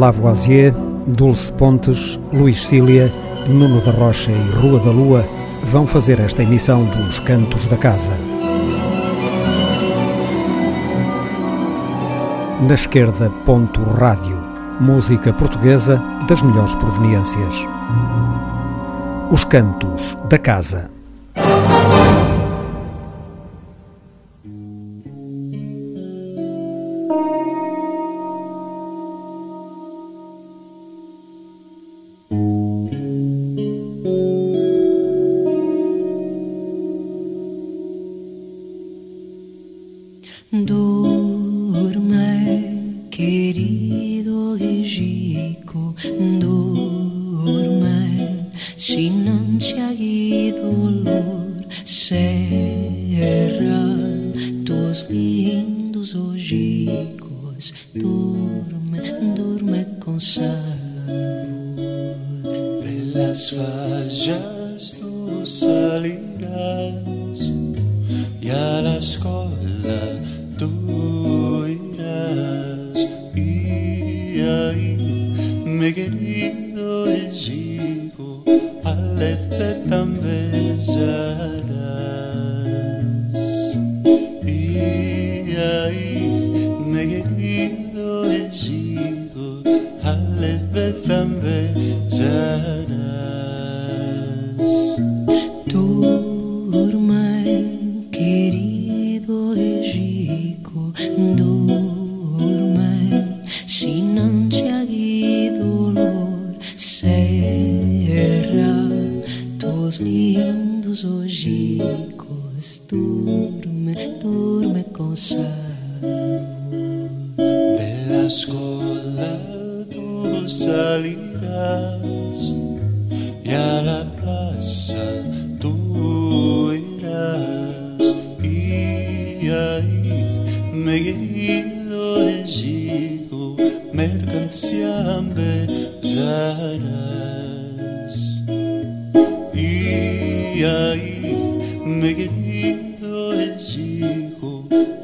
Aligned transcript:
Lavoisier, 0.00 0.74
Dulce 1.06 1.52
Pontes, 1.52 2.18
Luís 2.32 2.66
Cília, 2.66 3.12
Nuno 3.46 3.82
da 3.82 3.90
Rocha 3.90 4.32
e 4.32 4.50
Rua 4.52 4.80
da 4.80 4.90
Lua 4.90 5.22
vão 5.64 5.86
fazer 5.86 6.18
esta 6.18 6.42
emissão 6.42 6.86
dos 6.86 7.20
Cantos 7.20 7.66
da 7.66 7.76
Casa. 7.76 8.16
Na 12.66 12.72
esquerda, 12.72 13.30
ponto 13.44 13.82
rádio. 13.82 14.42
Música 14.80 15.34
portuguesa 15.34 16.02
das 16.26 16.40
melhores 16.40 16.74
proveniências. 16.76 17.54
Os 19.30 19.44
Cantos 19.44 20.16
da 20.30 20.38
Casa. 20.38 20.89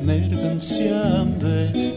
nerven 0.00 0.60
siempre. 0.60 1.96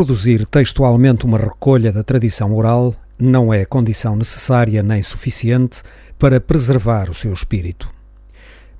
Reproduzir 0.00 0.46
textualmente 0.46 1.26
uma 1.26 1.36
recolha 1.36 1.92
da 1.92 2.02
tradição 2.02 2.54
oral 2.54 2.94
não 3.18 3.52
é 3.52 3.66
condição 3.66 4.16
necessária 4.16 4.82
nem 4.82 5.02
suficiente 5.02 5.82
para 6.18 6.40
preservar 6.40 7.10
o 7.10 7.14
seu 7.14 7.34
espírito. 7.34 7.86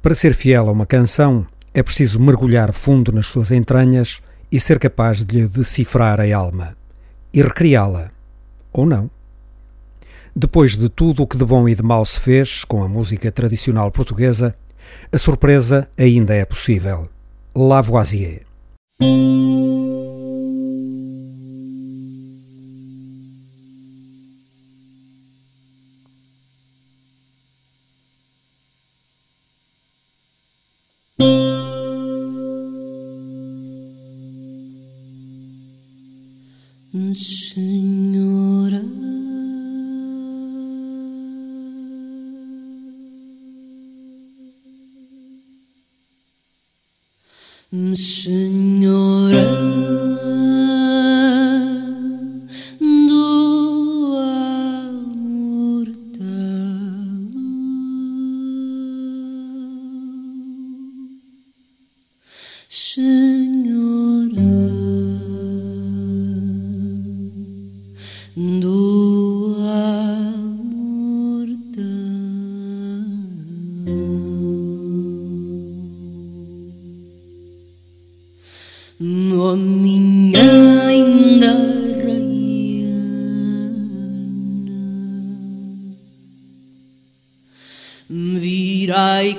Para 0.01 0.15
ser 0.15 0.33
fiel 0.33 0.67
a 0.67 0.73
uma 0.73 0.87
canção, 0.87 1.47
é 1.75 1.83
preciso 1.83 2.19
mergulhar 2.19 2.73
fundo 2.73 3.13
nas 3.13 3.27
suas 3.27 3.51
entranhas 3.51 4.23
e 4.51 4.59
ser 4.59 4.79
capaz 4.79 5.23
de 5.23 5.37
lhe 5.37 5.47
decifrar 5.47 6.21
a 6.21 6.35
alma 6.35 6.75
e 7.35 7.43
recriá-la, 7.43 8.11
ou 8.73 8.87
não. 8.87 9.11
Depois 10.35 10.75
de 10.75 10.89
tudo 10.89 11.23
o 11.23 11.27
que 11.27 11.37
de 11.37 11.45
bom 11.45 11.69
e 11.69 11.75
de 11.75 11.83
mal 11.83 12.07
se 12.07 12.19
fez 12.19 12.65
com 12.65 12.83
a 12.83 12.89
música 12.89 13.31
tradicional 13.31 13.93
portuguesa, 13.93 14.55
a 15.13 15.19
surpresa 15.19 15.87
ainda 15.99 16.35
é 16.35 16.47
possível. 16.47 17.11
Lavoisier. 17.55 18.47
Señor. 47.73 49.10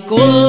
cô 0.10 0.41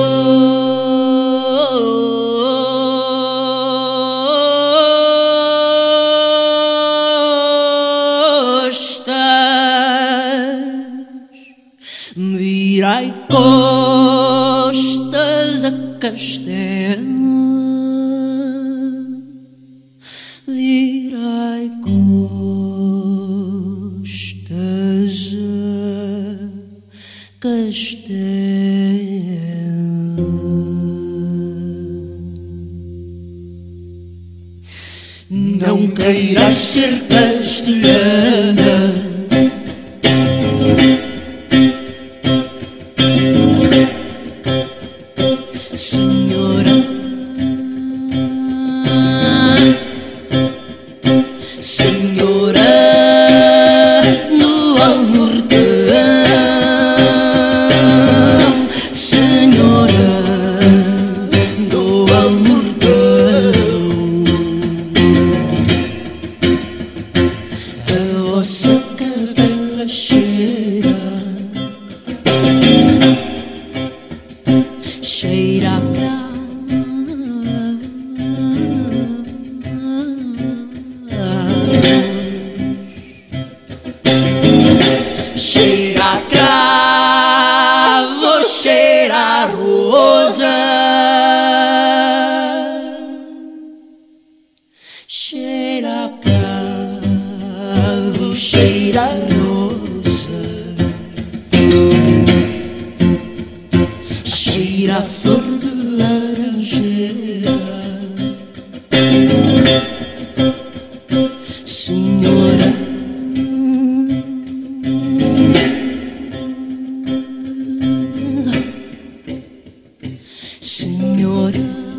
senhora. 121.16 121.91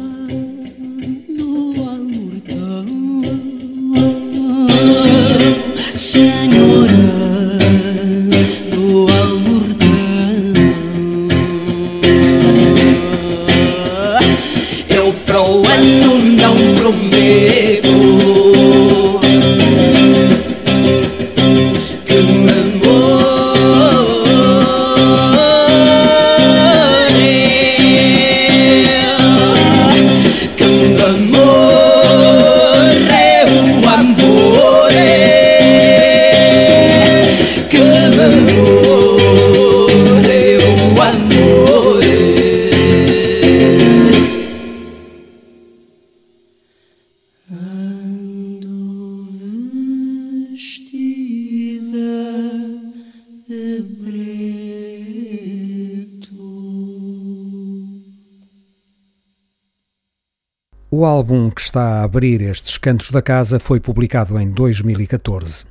O 61.04 61.06
álbum 61.06 61.50
que 61.50 61.60
está 61.60 61.82
a 61.82 62.04
abrir 62.04 62.42
estes 62.42 62.78
cantos 62.78 63.12
da 63.12 63.22
casa 63.22 63.60
foi 63.60 63.78
publicado 63.78 64.40
em 64.40 64.50
2014. 64.50 65.66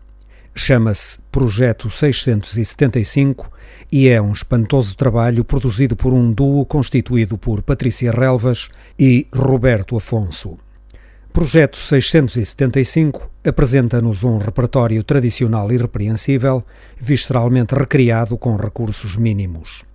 Chama-se 0.55 1.21
Projeto 1.33 1.89
675 1.89 3.51
e 3.91 4.11
é 4.11 4.21
um 4.21 4.31
espantoso 4.31 4.95
trabalho 4.95 5.43
produzido 5.43 5.97
por 5.97 6.13
um 6.13 6.31
duo 6.31 6.67
constituído 6.67 7.39
por 7.39 7.63
Patrícia 7.63 8.13
Relvas 8.13 8.69
e 8.99 9.27
Roberto 9.35 9.97
Afonso. 9.97 10.59
Projeto 11.33 11.79
675 11.79 13.31
apresenta-nos 13.43 14.23
um 14.25 14.37
repertório 14.37 15.03
tradicional 15.03 15.73
e 15.73 15.79
repreensível, 15.79 16.63
visceralmente 16.99 17.75
recriado 17.75 18.37
com 18.37 18.55
recursos 18.55 19.17
mínimos. 19.17 19.91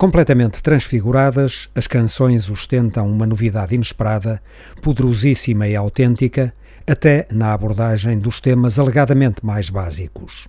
Completamente 0.00 0.62
transfiguradas, 0.62 1.68
as 1.74 1.86
canções 1.86 2.48
ostentam 2.48 3.06
uma 3.06 3.26
novidade 3.26 3.74
inesperada, 3.74 4.42
poderosíssima 4.80 5.68
e 5.68 5.76
autêntica, 5.76 6.54
até 6.86 7.28
na 7.30 7.52
abordagem 7.52 8.18
dos 8.18 8.40
temas 8.40 8.78
alegadamente 8.78 9.44
mais 9.44 9.68
básicos. 9.68 10.48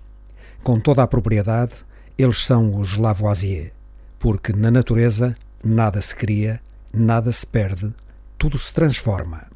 Com 0.63 0.79
toda 0.79 1.03
a 1.03 1.08
propriedade, 1.08 1.84
eles 2.17 2.46
são 2.46 2.79
os 2.79 2.96
Lavoisier, 2.96 3.74
porque 4.17 4.53
na 4.53 4.72
natureza 4.72 5.36
nada 5.62 6.01
se 6.01 6.15
cria, 6.15 6.62
nada 6.93 7.29
se 7.29 7.46
perde, 7.46 7.93
tudo 8.38 8.58
se 8.58 8.74
transforma. 8.74 9.50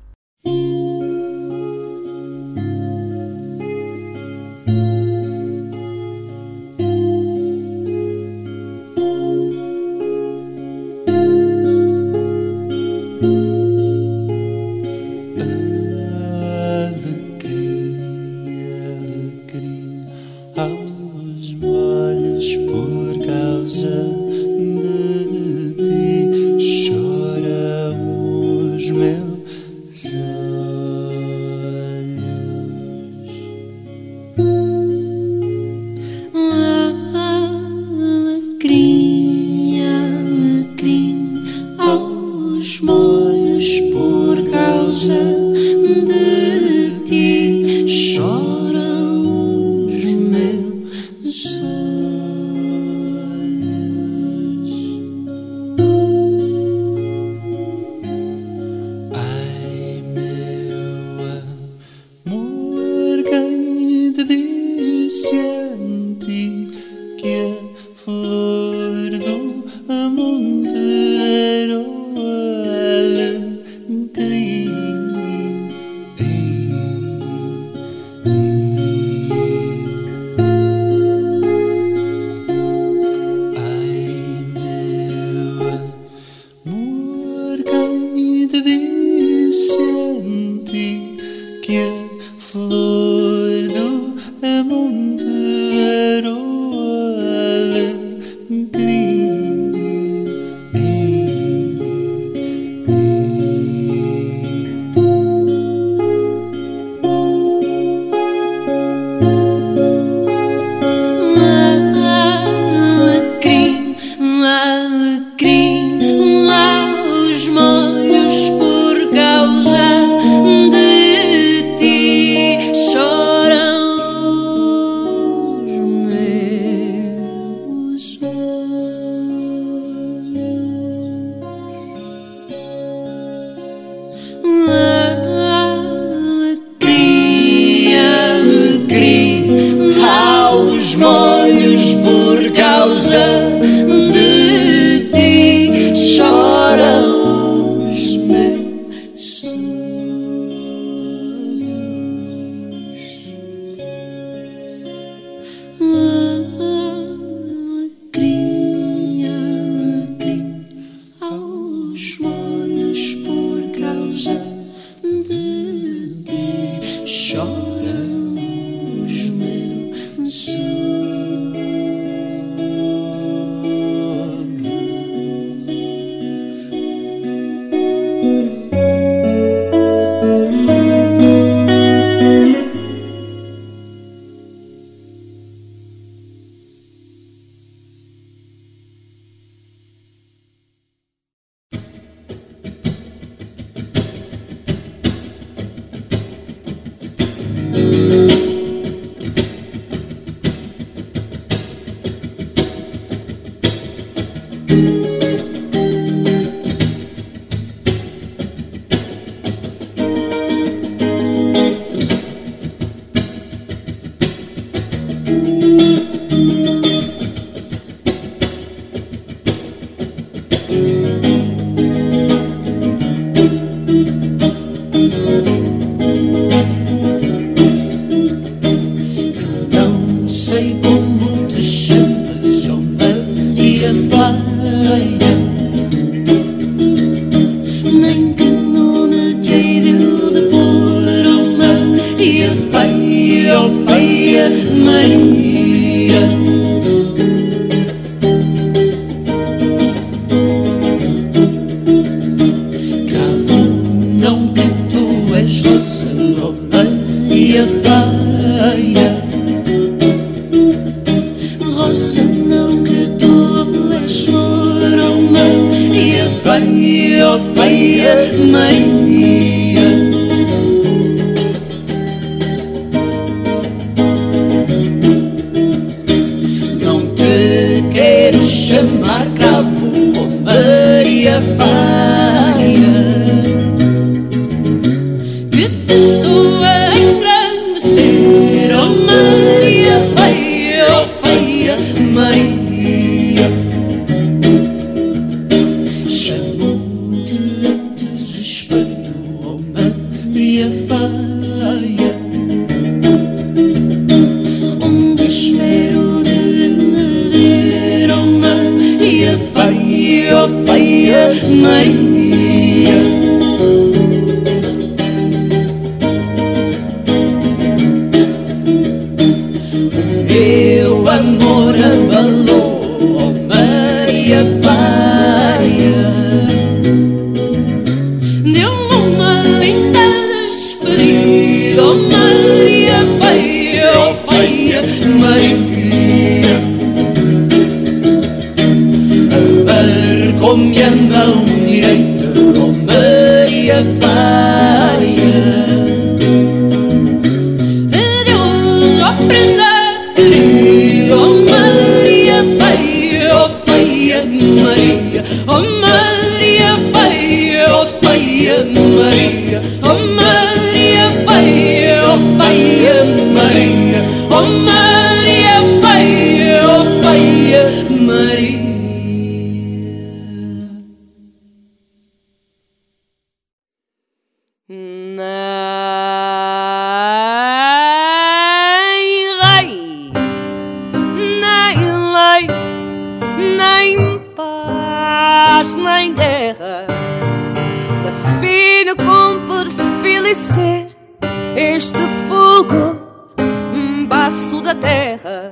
este 391.55 391.99
fogo 392.27 392.99
um 393.37 394.05
baço 394.05 394.61
da 394.61 394.75
terra 394.75 395.51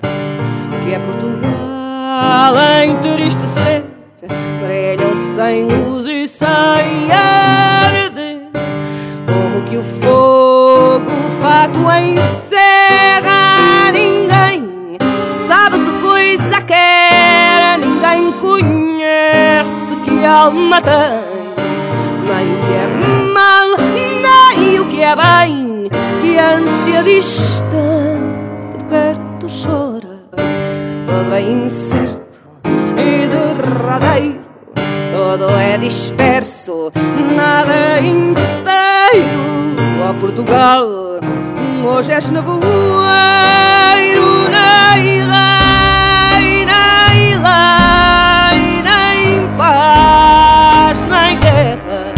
que 0.83 0.93
é 0.93 0.99
Portugal 0.99 2.55
a 2.57 2.85
entristecer. 2.85 3.85
Brilham 4.61 5.15
sem 5.35 5.65
luz 5.65 6.07
e 6.07 6.27
sem 6.27 7.11
arder, 7.11 8.49
como 9.25 9.63
que 9.69 9.77
o 9.77 9.83
fogo 9.83 11.11
o 11.11 11.41
fato 11.41 11.79
encerra. 11.79 13.91
Ninguém 13.91 14.97
sabe 15.47 15.79
que 15.79 15.91
coisa 16.01 16.61
quer, 16.61 17.79
ninguém 17.79 18.31
conhece 18.33 19.95
que 20.05 20.25
alma 20.25 20.81
tem. 20.81 21.32
distância 26.83 27.03
distante 27.03 28.83
perto 28.89 29.47
chora 29.47 30.19
Tudo 31.05 31.33
é 31.33 31.41
incerto 31.41 32.41
e 32.97 33.27
derradeiro 33.27 34.41
todo 35.11 35.49
é 35.57 35.77
disperso, 35.77 36.91
nada 37.35 37.71
é 37.73 37.99
inteiro 38.01 38.43
Oh, 40.05 40.13
Portugal, 40.19 40.85
hoje 41.83 42.11
és 42.11 42.29
nevoeiro 42.29 42.63
Nem 44.49 45.21
rei, 45.21 46.65
nem 46.65 47.35
lei, 47.35 48.83
nem 48.83 49.47
paz, 49.55 51.01
nem 51.03 51.39
guerra 51.39 52.13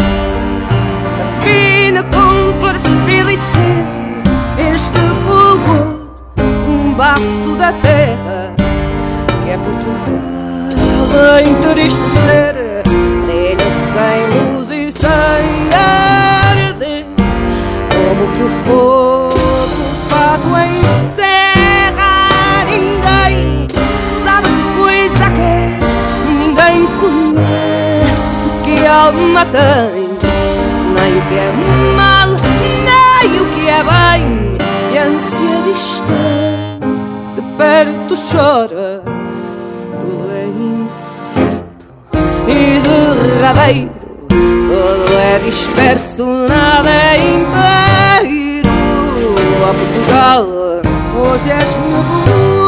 Afina 1.40 2.04
com 2.04 2.60
perfil 2.60 3.30
e 3.30 3.38
ser 3.38 3.95
este 4.76 5.00
fogo 5.26 6.12
um 6.38 6.94
baço 6.96 7.56
da 7.58 7.72
terra 7.72 8.54
que 9.44 9.50
é 9.50 9.58
Portugal 9.58 10.36
a 11.18 11.40
entristecer, 11.40 12.84
nele 13.26 13.72
sem 13.72 14.54
luz 14.54 14.70
e 14.70 14.92
sem 14.92 15.70
arde, 15.74 17.06
como 17.90 18.28
que 18.36 18.44
o 18.44 18.50
fogo 18.66 19.78
fato 20.10 20.50
encerra. 20.50 22.14
Ninguém 22.66 23.68
sabe 24.26 24.50
que 24.50 24.64
coisa 24.78 25.26
que 25.32 25.42
é, 25.42 25.80
ninguém 26.28 26.86
conhece 27.00 28.50
que 28.66 28.86
alma 28.86 29.46
tem, 29.46 30.10
nem 30.96 31.18
o 31.18 31.22
que 31.22 31.36
é 31.38 31.54
mal, 31.96 32.30
nem 32.84 33.42
o 33.42 33.46
que 33.54 33.70
é 33.70 33.84
bem 33.84 34.65
distância 35.06 35.62
distante, 35.68 36.88
de 37.36 37.42
perto 37.58 38.16
chora, 38.32 39.04
tudo 40.02 40.32
é 40.32 40.46
incerto 40.84 41.88
e 42.48 42.80
derradeiro, 42.82 43.92
tudo 44.30 45.18
é 45.18 45.40
disperso, 45.40 46.26
nada 46.48 46.90
é 46.90 47.18
inteiro. 47.18 48.76
A 49.64 49.74
Portugal, 49.74 50.46
hoje 51.16 51.50
és 51.52 51.78
nevoeiro. 51.78 52.66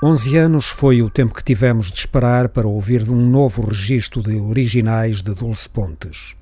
11 0.00 0.36
anos 0.36 0.66
foi 0.66 1.02
o 1.02 1.10
tempo 1.10 1.34
que 1.34 1.42
tivemos 1.42 1.90
de 1.90 1.98
esperar 1.98 2.50
para 2.50 2.68
ouvir 2.68 3.02
de 3.02 3.10
um 3.10 3.16
novo 3.16 3.66
registro 3.66 4.22
de 4.22 4.36
originais 4.36 5.20
de 5.20 5.34
Dulce 5.34 5.68
Pontes. 5.68 6.36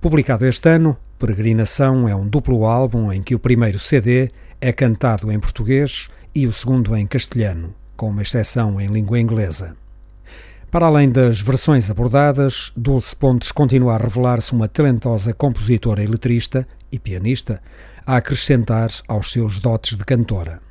Publicado 0.00 0.46
este 0.46 0.70
ano, 0.70 0.96
Peregrinação 1.18 2.08
é 2.08 2.16
um 2.16 2.26
duplo 2.26 2.64
álbum 2.64 3.12
em 3.12 3.22
que 3.22 3.34
o 3.34 3.38
primeiro 3.38 3.78
CD 3.78 4.30
é 4.58 4.72
cantado 4.72 5.30
em 5.30 5.38
português 5.38 6.08
e 6.34 6.46
o 6.46 6.52
segundo 6.52 6.96
em 6.96 7.06
castelhano, 7.06 7.74
com 7.94 8.08
uma 8.08 8.22
exceção 8.22 8.80
em 8.80 8.86
língua 8.88 9.20
inglesa. 9.20 9.76
Para 10.70 10.86
além 10.86 11.10
das 11.10 11.42
versões 11.42 11.90
abordadas, 11.90 12.72
Dulce 12.74 13.14
Pontes 13.14 13.52
continua 13.52 13.96
a 13.96 13.98
revelar-se 13.98 14.54
uma 14.54 14.66
talentosa 14.66 15.34
compositora 15.34 16.02
e 16.02 16.06
letrista 16.06 16.66
e 16.90 16.98
pianista, 16.98 17.60
a 18.06 18.16
acrescentar 18.16 18.90
aos 19.06 19.30
seus 19.30 19.58
dotes 19.58 19.94
de 19.94 20.06
cantora. 20.06 20.62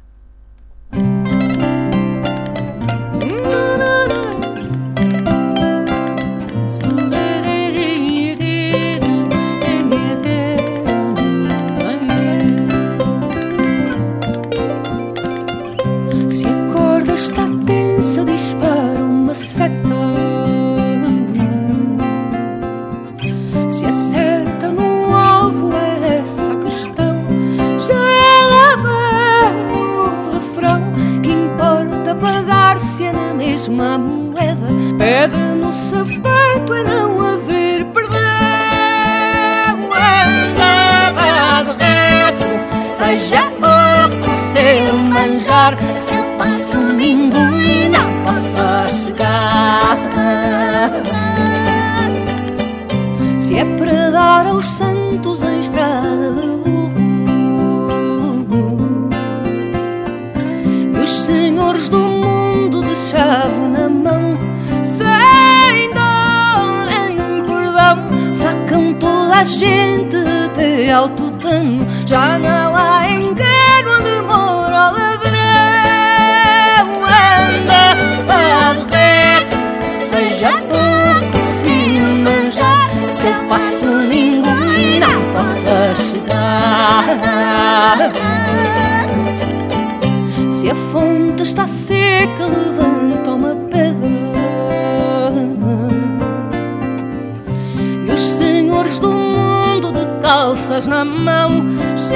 Para 54.38 54.52
aos 54.52 54.67
santos 54.67 55.41
em 55.41 55.60
estrada 55.62 56.32
de 56.34 56.47
burro. 56.63 57.50
E 60.93 61.00
os 61.00 61.10
senhores 61.10 61.89
do 61.89 61.97
mundo 61.97 62.84
de 62.84 62.95
chave 63.10 63.67
na 63.67 63.89
mão, 63.89 64.38
sem 64.84 65.91
dor 65.97 66.86
nem 66.86 67.43
perdão, 67.45 67.97
sacam 68.32 68.93
toda 69.00 69.38
a 69.38 69.43
gente 69.43 70.17
até 70.45 70.91
ao 70.91 71.10
tutano. 71.10 71.88
Já 72.06 72.38
não 72.38 72.76
há 72.76 73.10
engano 73.10 73.89
onde 74.00 74.21
mora 74.21 74.91
o 74.91 74.93
ladrão. 75.00 75.28
Anda 77.56 77.91
a 78.69 78.86
eu 83.28 83.44
passo 83.50 83.86
ninguém 83.86 85.00
não 85.00 85.34
possa 85.34 85.96
chegar. 85.96 87.04
Se 90.52 90.70
a 90.70 90.76
fonte 90.92 91.44
está 91.44 91.68
seca, 91.68 92.46
levanta 92.46 93.32
uma 93.32 93.56
pedra. 93.70 94.08
E 98.08 98.12
os 98.12 98.20
senhores 98.20 99.00
do 99.00 99.12
mundo 99.12 99.92
de 99.92 100.06
calças 100.22 100.88
na 100.88 101.04
mão 101.04 101.52
já 101.96 102.16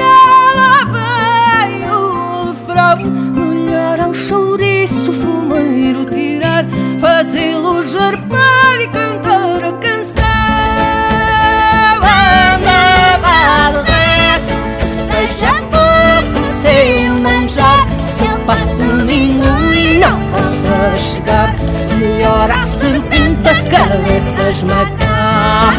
lá 0.56 0.84
vem 0.94 1.90
o 1.90 2.52
refrão. 2.52 2.98
Molhar 3.34 4.00
ao 4.00 4.14
chouriço, 4.14 5.12
fumeiro 5.12 6.04
tirar, 6.06 6.64
fazê-lo 6.98 7.86
germar 7.86 8.80
e 8.80 8.86
cantar 8.88 9.11
melhor 22.42 22.50
a 22.50 22.66
serpente 22.66 23.48
a 23.48 23.54
cabeça 23.70 24.50
esmagar. 24.50 25.74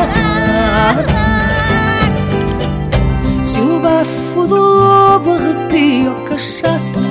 Se 3.44 3.60
o 3.60 3.80
bafo 3.80 4.48
do 4.48 4.56
lobo 4.56 5.32
arrepia 5.32 6.12
o 6.12 6.16
cachaço 6.26 7.02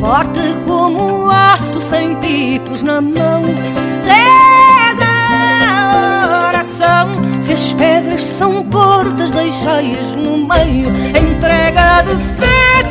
Forte 0.00 0.40
como 0.66 1.26
o 1.26 1.30
aço 1.30 1.80
sem 1.80 2.16
picos 2.16 2.82
na 2.82 3.00
mão. 3.00 3.44
Reza 4.04 5.06
a 5.70 6.48
oração. 6.48 7.08
Se 7.40 7.52
as 7.52 7.72
pedras 7.72 8.24
são 8.24 8.64
portas 8.64 9.30
deixai-as 9.30 10.16
no 10.16 10.38
meio. 10.38 10.88
Entrega 10.88 12.02
de 12.02 12.16
fé 12.36 12.81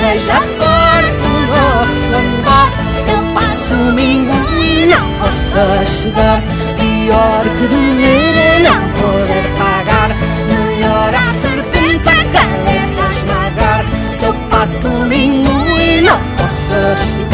Seja 0.00 0.40
forte 0.58 1.24
o 1.24 1.40
nosso 1.50 2.14
andar. 2.14 2.70
Se 2.96 3.10
eu 3.10 3.22
passo 3.34 3.74
e 3.98 4.86
não 4.86 5.12
posso 5.18 6.02
chegar 6.02 6.40
Pior 6.78 7.42
que 7.42 7.66
dever 7.66 8.36
é 8.36 8.58
não 8.60 8.82
poder 8.92 9.46
pagar. 9.58 10.10
Melhor 10.46 11.14
a 11.14 11.22
serpente 11.40 12.08
a 12.08 12.22
cabeça 12.32 13.02
esmagar. 13.16 13.84
Se 14.16 14.24
eu 14.24 14.34
passo 14.48 14.88
e 15.12 16.00
não 16.00 16.20
posso 16.36 17.16
chegar 17.16 17.27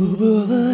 E 0.00 0.69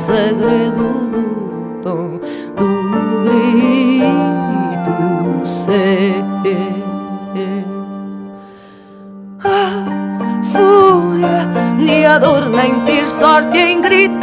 segredo 0.00 0.86
do, 1.82 2.20
do 2.56 2.68
grito 3.24 4.96
ser. 5.46 6.24
A 9.42 9.48
ah, 9.48 9.84
fúria 10.52 11.38
me 11.76 12.04
adorna 12.06 12.66
em 12.66 12.80
ter 12.84 13.06
sorte 13.06 13.58
em 13.58 13.80
gritar. 13.80 14.19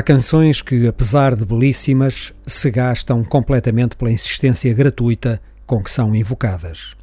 Há 0.00 0.02
canções 0.02 0.62
que, 0.62 0.86
apesar 0.86 1.36
de 1.36 1.44
belíssimas, 1.44 2.32
se 2.46 2.70
gastam 2.70 3.22
completamente 3.22 3.94
pela 3.96 4.10
insistência 4.10 4.72
gratuita 4.72 5.38
com 5.66 5.82
que 5.82 5.90
são 5.90 6.16
invocadas. 6.16 6.96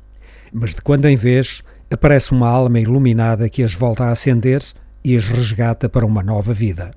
Mas 0.52 0.74
de 0.74 0.82
quando 0.82 1.06
em 1.06 1.16
vez 1.16 1.62
aparece 1.92 2.32
uma 2.32 2.50
alma 2.50 2.80
iluminada 2.80 3.50
que 3.50 3.62
as 3.62 3.76
volta 3.76 4.06
a 4.06 4.12
acender 4.12 4.64
e 5.06 5.16
as 5.16 5.26
resgata 5.26 5.88
para 5.88 6.08
uma 6.08 6.24
nova 6.24 6.56
vida. 6.56 6.92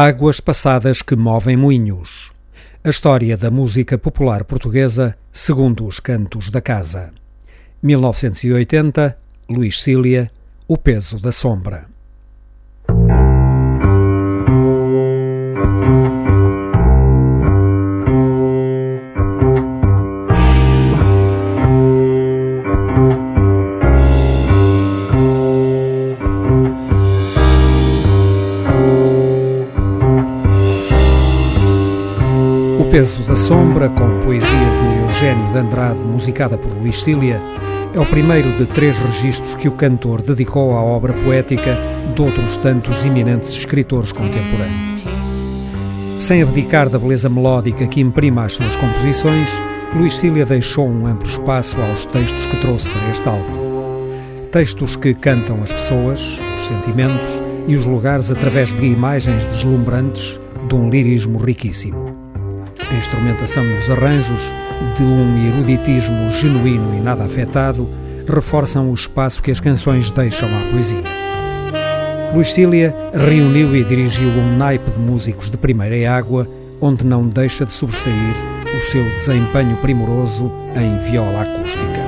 Águas 0.00 0.38
passadas 0.38 1.02
que 1.02 1.16
movem 1.16 1.56
moinhos. 1.56 2.30
A 2.84 2.88
história 2.88 3.36
da 3.36 3.50
música 3.50 3.98
popular 3.98 4.44
portuguesa 4.44 5.18
segundo 5.32 5.84
os 5.84 5.98
cantos 5.98 6.50
da 6.50 6.60
casa. 6.60 7.12
1980, 7.82 9.18
Luís 9.50 9.82
Cília, 9.82 10.30
O 10.68 10.78
peso 10.78 11.18
da 11.18 11.32
sombra. 11.32 11.87
Sombra, 33.48 33.88
com 33.88 34.20
poesia 34.20 34.50
de 34.50 35.04
Eugênio 35.04 35.50
de 35.52 35.58
Andrade, 35.58 36.00
musicada 36.00 36.58
por 36.58 36.70
Luís 36.70 37.02
Cília, 37.02 37.40
é 37.94 37.98
o 37.98 38.04
primeiro 38.04 38.52
de 38.58 38.66
três 38.66 38.98
registros 38.98 39.54
que 39.54 39.66
o 39.66 39.72
cantor 39.72 40.20
dedicou 40.20 40.76
à 40.76 40.82
obra 40.82 41.14
poética 41.14 41.74
de 42.14 42.20
outros 42.20 42.58
tantos 42.58 43.02
eminentes 43.06 43.48
escritores 43.48 44.12
contemporâneos. 44.12 45.02
Sem 46.18 46.42
abdicar 46.42 46.90
da 46.90 46.98
beleza 46.98 47.30
melódica 47.30 47.86
que 47.86 48.02
imprima 48.02 48.44
as 48.44 48.52
suas 48.52 48.76
composições, 48.76 49.48
Luís 49.96 50.18
Cília 50.18 50.44
deixou 50.44 50.86
um 50.86 51.06
amplo 51.06 51.26
espaço 51.26 51.80
aos 51.80 52.04
textos 52.04 52.44
que 52.44 52.56
trouxe 52.58 52.90
para 52.90 53.08
este 53.08 53.26
álbum. 53.26 54.10
Textos 54.52 54.94
que 54.94 55.14
cantam 55.14 55.62
as 55.62 55.72
pessoas, 55.72 56.38
os 56.54 56.66
sentimentos 56.66 57.42
e 57.66 57.76
os 57.76 57.86
lugares 57.86 58.30
através 58.30 58.74
de 58.74 58.84
imagens 58.84 59.46
deslumbrantes 59.46 60.38
de 60.68 60.74
um 60.74 60.90
lirismo 60.90 61.38
riquíssimo. 61.38 62.07
Instrumentação 62.98 63.64
e 63.64 63.78
os 63.78 63.88
arranjos, 63.88 64.42
de 64.96 65.04
um 65.04 65.46
eruditismo 65.46 66.28
genuíno 66.30 66.96
e 66.96 67.00
nada 67.00 67.24
afetado, 67.24 67.88
reforçam 68.26 68.90
o 68.90 68.94
espaço 68.94 69.40
que 69.40 69.52
as 69.52 69.60
canções 69.60 70.10
deixam 70.10 70.48
à 70.48 70.72
poesia. 70.72 71.04
Luís 72.34 72.52
Cília 72.52 72.94
reuniu 73.14 73.74
e 73.74 73.84
dirigiu 73.84 74.28
um 74.28 74.56
naipe 74.56 74.90
de 74.90 74.98
músicos 74.98 75.48
de 75.48 75.56
primeira 75.56 76.12
água, 76.12 76.48
onde 76.80 77.04
não 77.04 77.28
deixa 77.28 77.64
de 77.64 77.72
sobressair 77.72 78.34
o 78.76 78.82
seu 78.82 79.04
desempenho 79.04 79.76
primoroso 79.76 80.52
em 80.74 80.98
viola 81.10 81.42
acústica. 81.42 82.04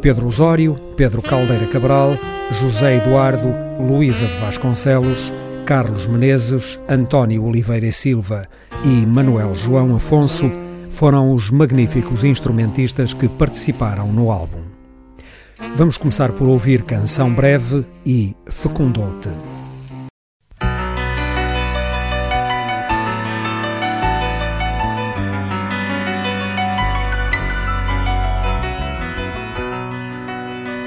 Pedro 0.00 0.26
Osório, 0.26 0.74
Pedro 0.96 1.20
Caldeira 1.20 1.66
Cabral, 1.66 2.16
José 2.50 2.96
Eduardo, 2.96 3.54
Luísa 3.78 4.26
de 4.26 4.36
Vasconcelos, 4.38 5.30
Carlos 5.66 6.06
Menezes, 6.06 6.80
António 6.88 7.44
Oliveira 7.44 7.92
Silva 7.92 8.48
e 8.84 9.06
Manuel 9.06 9.54
João 9.54 9.94
Afonso 9.94 10.50
foram 10.88 11.32
os 11.34 11.50
magníficos 11.50 12.24
instrumentistas 12.24 13.12
que 13.12 13.28
participaram 13.28 14.12
no 14.12 14.30
álbum. 14.30 14.62
Vamos 15.76 15.96
começar 15.96 16.32
por 16.32 16.48
ouvir 16.48 16.82
Canção 16.82 17.32
Breve 17.32 17.84
e 18.04 18.34
Fecundou-te. 18.46 19.30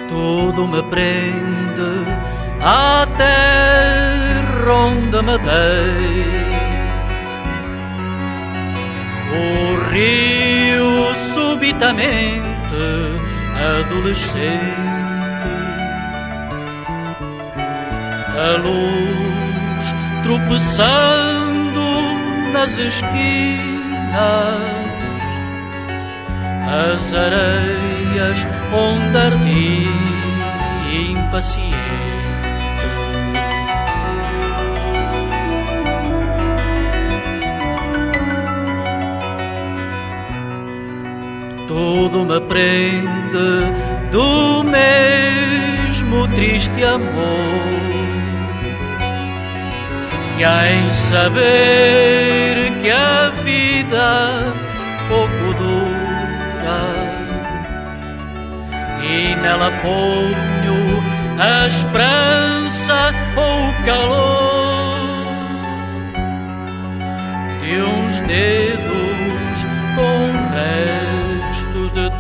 Tudo 0.10 0.68
me 0.68 0.84
prende 0.90 1.44
terra 3.18 4.74
onde 4.74 5.22
me 5.22 5.38
dei. 5.38 6.43
O 9.34 9.90
rio 9.90 11.16
subitamente 11.34 12.54
adolescente, 13.80 14.44
a 18.38 18.58
luz 18.58 19.86
tropeçando 20.24 21.88
nas 22.52 22.78
esquinas, 22.78 23.14
as 26.68 27.14
areias 27.14 28.48
onde 28.72 29.18
ardi 29.18 29.88
impaciente. 31.12 32.03
Tudo 41.74 42.24
me 42.24 42.40
prende 42.42 43.72
do 44.12 44.64
mesmo 44.64 46.28
triste 46.36 46.84
amor 46.84 47.04
que 50.38 50.44
há 50.44 50.72
em 50.72 50.88
saber 50.90 52.74
que 52.80 52.92
a 52.92 53.30
vida 53.44 54.54
pouco 55.10 55.54
dura. 55.58 56.84
E 59.02 59.36
nela 59.42 59.72
ponho 59.82 61.04
a 61.40 61.66
esperança 61.66 63.14
ou 63.36 63.70
o 63.70 63.74
calor 63.86 64.33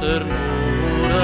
ternura. 0.03 1.23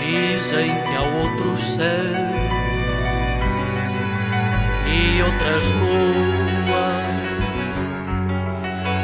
Dizem 0.00 0.68
que 0.68 0.96
há 0.96 1.02
outros 1.22 1.60
céus 1.60 2.18
e 4.86 5.22
outras 5.22 5.70
luas 5.72 5.98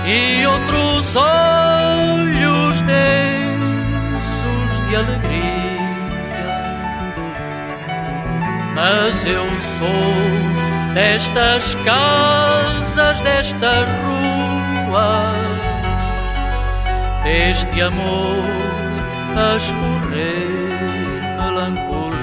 e 0.07 0.47
outros 0.47 1.17
olhos 1.17 2.81
densos 2.83 4.89
de 4.89 4.97
alegria. 4.97 5.65
Mas 8.75 9.27
eu 9.27 9.45
sou 9.79 10.44
destas 10.95 11.75
casas, 11.85 13.21
destas 13.21 13.89
ruas, 14.05 15.35
deste 17.25 17.83
amor 17.83 18.45
a 19.37 19.57
escorrer 19.57 20.55
melancolia. 21.37 22.15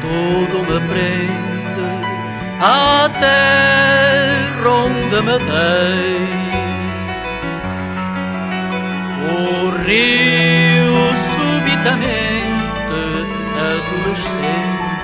Tudo 0.00 0.58
me 0.64 0.80
prende 0.88 1.86
à 2.60 3.10
terra 3.20 4.70
onde 4.70 5.22
me 5.22 5.38
dei 5.38 6.45
rio 9.86 11.14
subitamente 11.36 12.98
adolescente, 13.70 14.96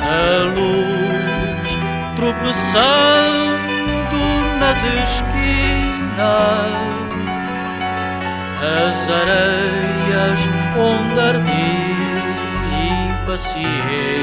a 0.00 0.44
luz 0.54 1.68
tropeçando 2.14 3.42
nas 4.60 4.78
esquinas, 5.02 6.72
as 8.62 9.10
areias 9.10 10.40
onde 10.78 11.18
ardi 11.20 11.72
impaciente. 13.24 14.22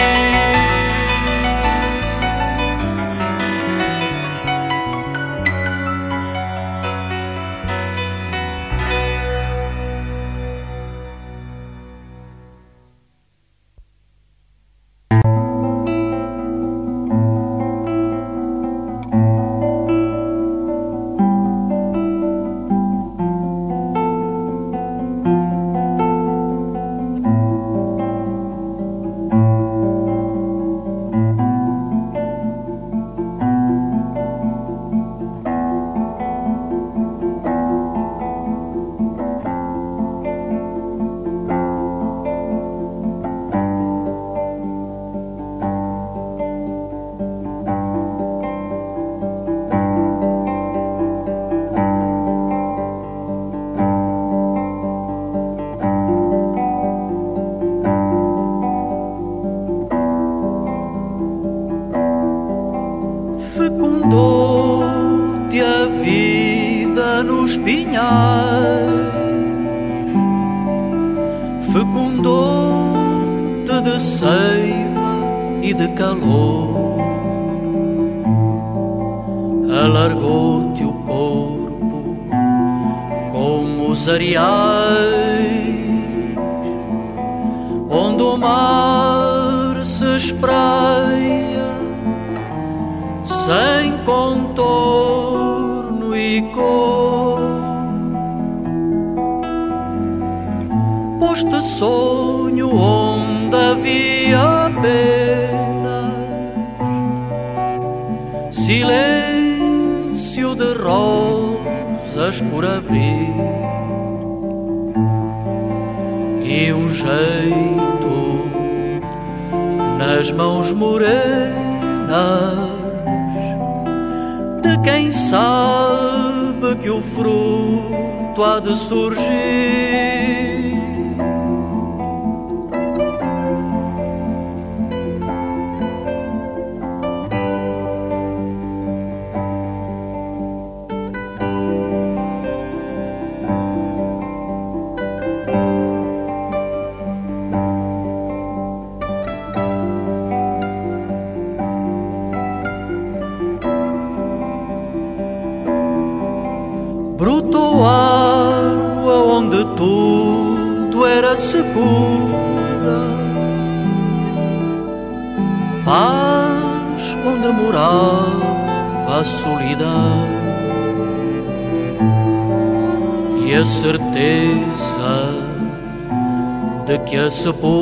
puso 177.39 177.55
po 177.55 177.78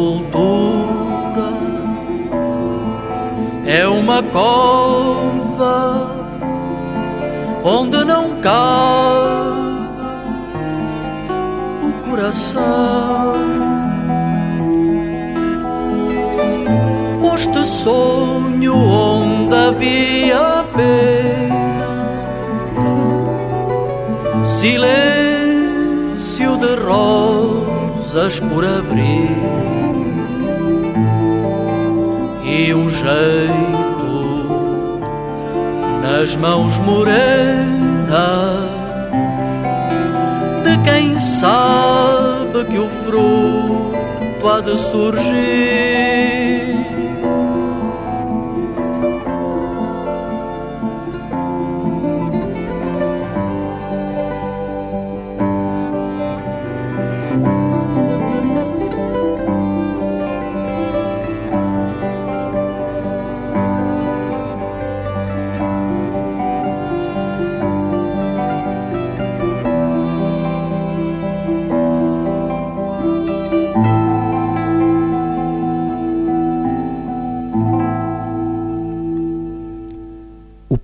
quem 40.85 41.18
sabe 41.18 42.64
que 42.66 42.79
o 42.79 42.89
fruto 43.05 44.49
há 44.49 44.61
de 44.61 44.79
surgir. 44.79 46.36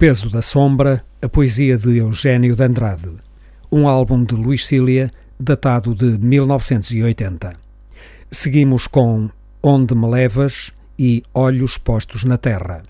Peso 0.03 0.29
da 0.29 0.43
Sombra, 0.43 1.05
a 1.23 1.29
poesia 1.29 1.79
de 1.79 1.99
Eugênio 1.99 2.57
de 2.57 2.65
Andrade, 2.65 3.13
um 3.71 3.87
álbum 3.87 4.25
de 4.25 4.35
Luís 4.35 4.67
Cília, 4.67 5.13
datado 5.39 5.95
de 5.95 6.19
1980. 6.19 7.53
Seguimos 8.29 8.89
com 8.89 9.31
Onde 9.63 9.95
Me 9.95 10.09
Levas 10.11 10.73
e 10.99 11.23
Olhos 11.33 11.79
Postos 11.79 12.25
na 12.25 12.37
Terra. 12.37 12.83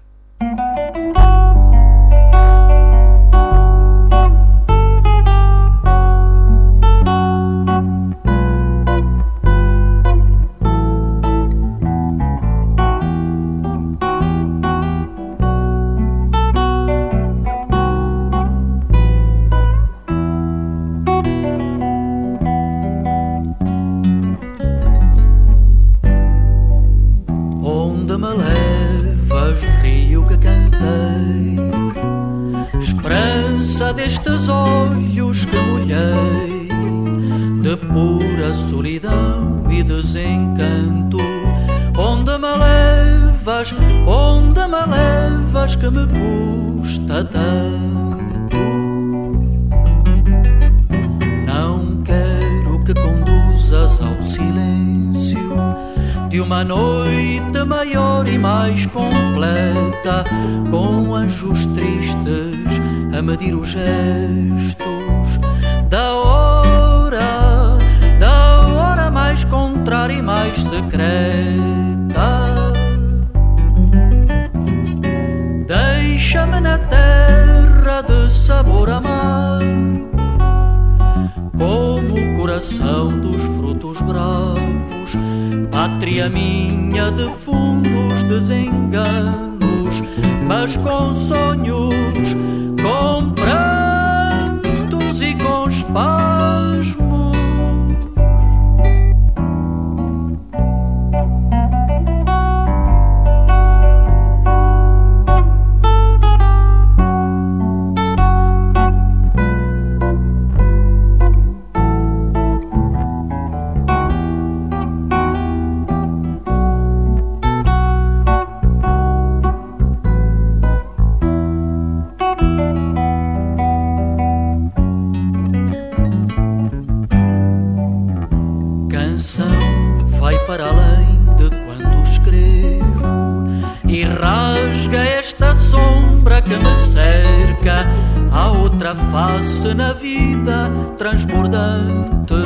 Face 139.12 139.74
na 139.74 139.92
vida 139.92 140.70
transbordante. 140.96 142.42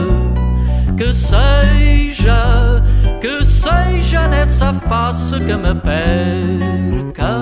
Que 0.96 1.12
seja, 1.12 2.82
que 3.20 3.44
seja 3.44 4.26
nessa 4.26 4.72
face 4.72 5.38
que 5.38 5.56
me 5.56 5.74
perca. 5.74 7.32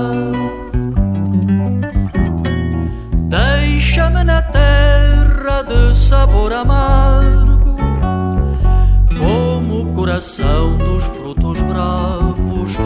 Deixa-me 3.28 4.24
na 4.24 4.42
terra 4.42 5.62
de 5.62 5.94
sabor 5.94 6.52
amargo, 6.52 7.76
como 9.18 9.82
o 9.82 9.94
coração 9.94 10.76
dos 10.76 11.04
frutos 11.04 11.62
bravos 11.62 12.76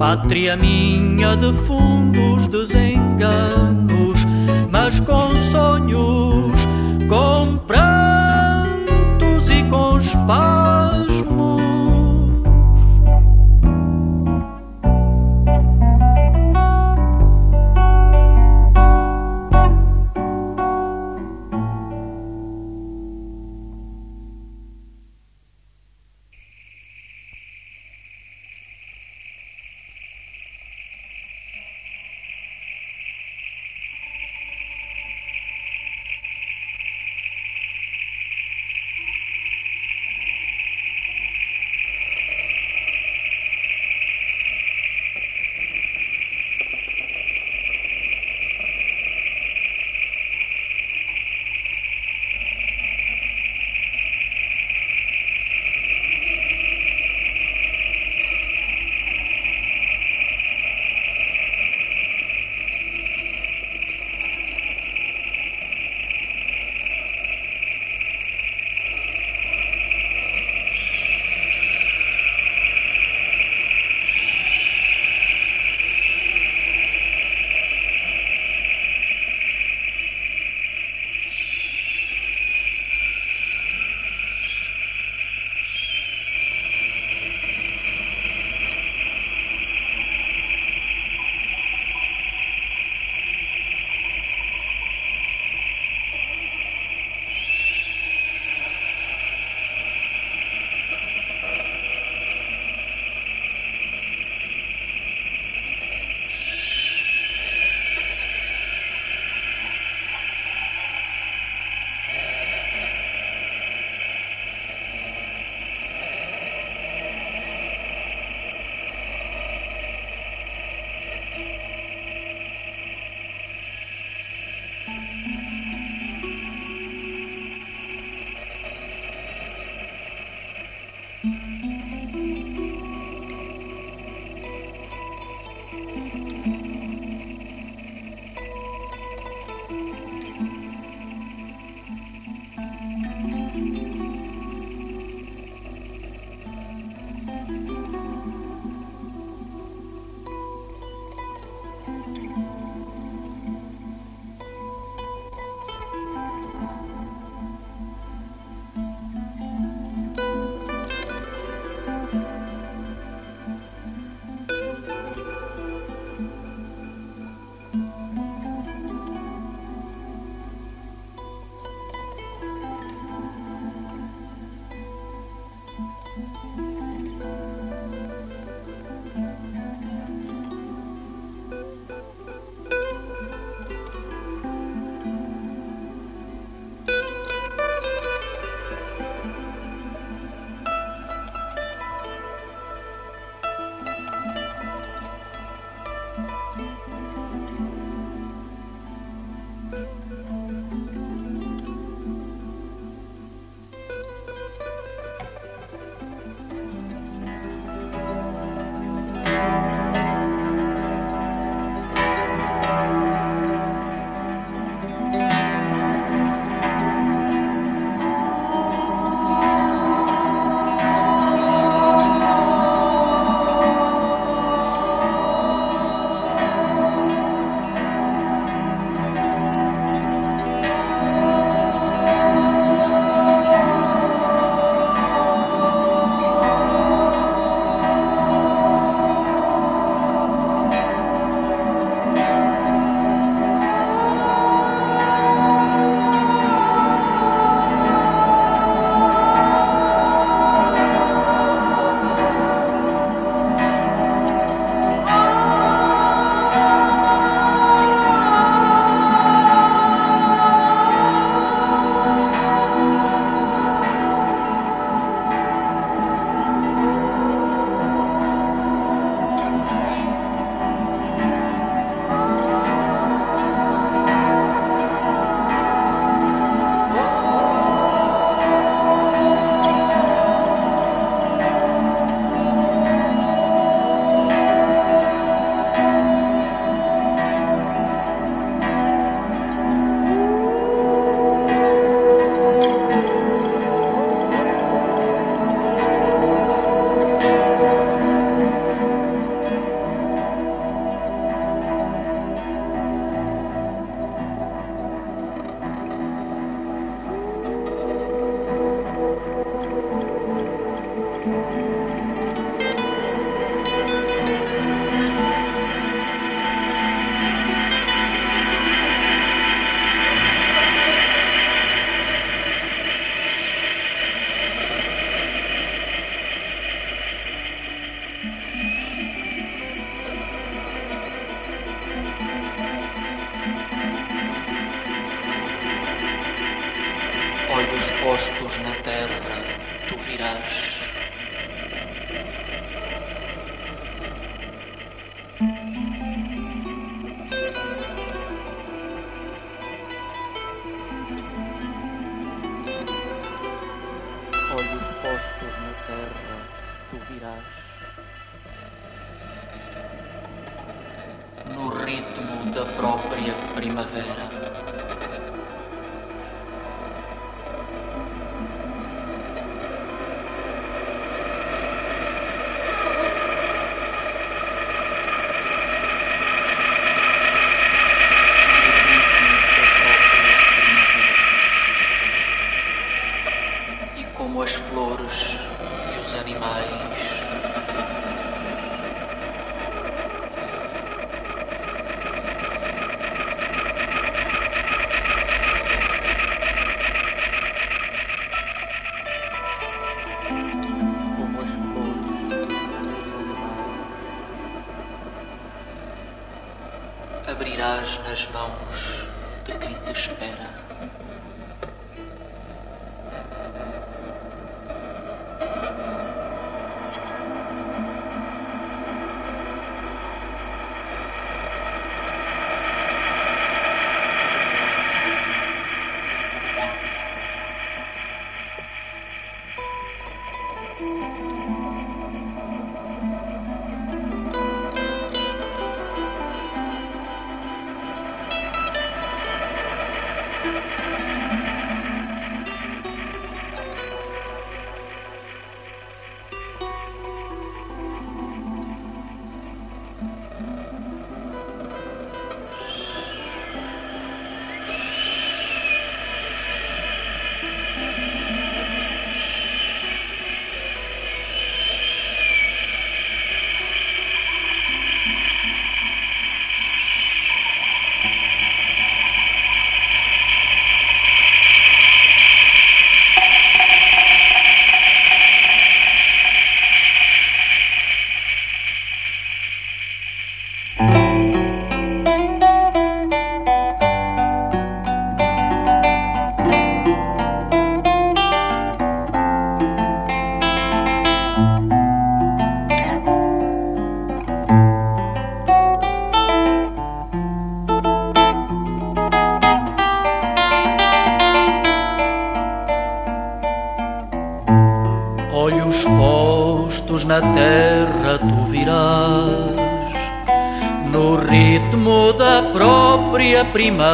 Pátria 0.00 0.56
minha 0.56 1.36
de 1.36 1.52
fundos 1.66 2.46
desenganos, 2.46 3.79
com 4.98 5.34
sonhos, 5.52 6.66
com 7.08 7.58
prantos 7.66 9.48
e 9.50 9.62
com 9.64 9.98
espasmos. 9.98 10.59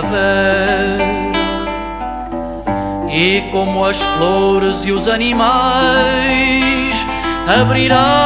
Primavera. 0.07 1.17
E 3.11 3.43
como 3.51 3.85
as 3.85 4.01
flores 4.01 4.85
e 4.85 4.93
os 4.93 5.09
animais, 5.09 7.07
abrirás 7.47 8.26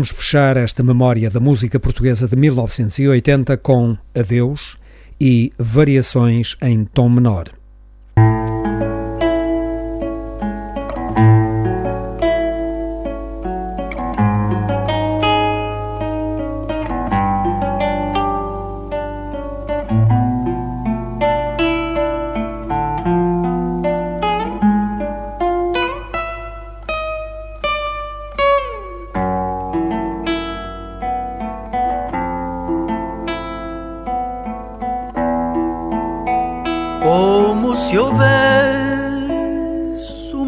Vamos 0.00 0.12
fechar 0.12 0.56
esta 0.56 0.82
memória 0.82 1.28
da 1.28 1.40
música 1.40 1.78
portuguesa 1.78 2.26
de 2.26 2.34
1980 2.34 3.58
com 3.58 3.98
Adeus 4.16 4.78
e 5.20 5.52
Variações 5.58 6.56
em 6.62 6.86
Tom 6.86 7.10
Menor. 7.10 7.59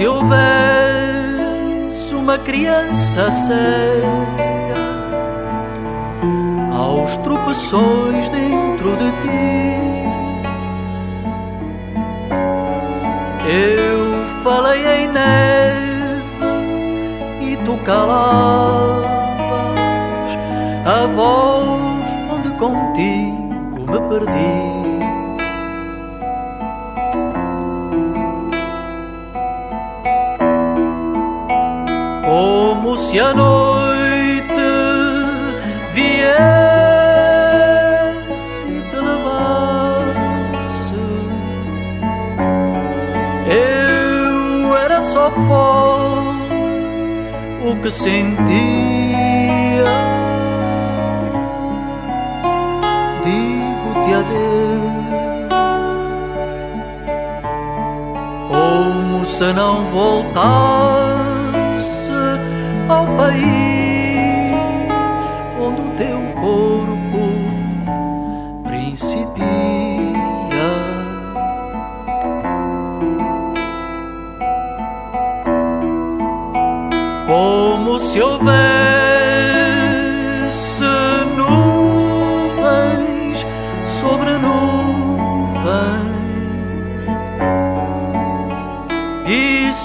se 0.00 0.06
houvesse 0.08 1.92
uma 2.14 2.38
criança 2.38 3.30
cega 3.30 4.80
aos 6.74 7.16
tropeções 7.16 8.30
dentro 8.30 8.96
de 8.96 9.10
ti. 9.20 9.60
Eu 13.46 14.24
falei 14.42 14.86
em 14.86 15.08
neve 15.08 16.22
e 17.42 17.58
tu 17.66 17.76
calavas 17.84 19.10
a 20.86 21.06
voz 21.14 22.08
onde 22.32 22.50
contigo 22.54 23.84
me 23.86 24.00
perdi. 24.08 24.79
Se 33.10 33.18
a 33.18 33.34
noite 33.34 34.54
viesse 35.94 36.30
e 38.68 38.82
te 38.88 38.96
levasse, 38.96 40.54
eu 43.48 44.76
era 44.76 45.00
só 45.00 45.28
fogo 45.28 46.34
o 47.68 47.74
que 47.82 47.90
sentia. 47.90 48.30
Como 58.48 59.26
se 59.26 59.52
não 59.52 59.84
voltasse 59.86 61.29
ao 62.90 63.06
país 63.16 64.54
onde 65.60 65.80
o 65.80 65.90
teu 65.96 66.20
corpo 66.40 67.22
principia. 68.64 69.46
Como 77.26 77.98
se 78.00 78.20
houvesse 78.20 79.10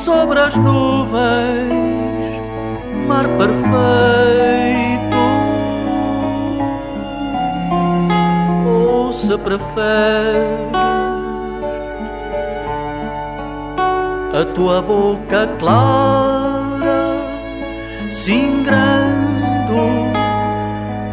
sobre 0.06 0.40
as 0.40 0.56
nuvens, 0.56 1.65
perfeito. 3.72 5.18
Ou 8.68 9.14
se 9.14 9.38
prefere 9.38 10.66
a 14.34 14.46
tua 14.54 14.82
boca 14.82 15.48
clara, 15.60 17.16
singrando 18.10 18.96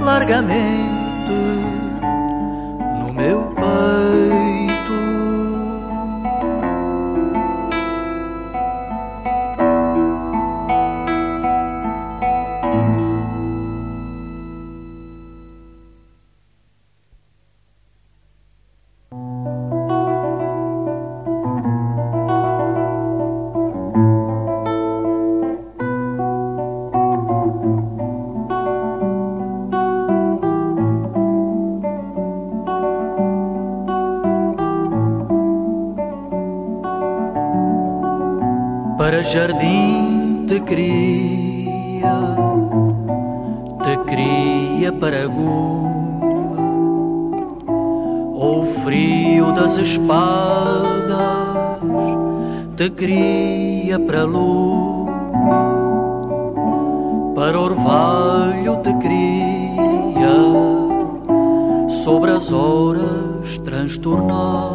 largamente 0.00 0.82
jardim 39.33 40.45
te 40.47 40.61
cria, 40.61 42.16
te 43.83 43.97
cria 44.11 44.93
para 44.93 45.26
gume, 45.26 46.61
ou 48.35 48.66
frio 48.85 49.53
das 49.53 49.78
espadas, 49.78 51.16
te 52.76 52.91
cria 52.91 53.99
para 53.99 54.24
luz, 54.24 55.09
para 57.35 57.59
orvalho 57.59 58.76
te 58.83 58.93
cria, 58.99 60.37
sobre 62.05 62.33
as 62.33 62.53
horas 62.53 63.57
transtornadas 63.64 64.71